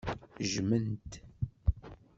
[0.51, 1.11] Jjmen-t.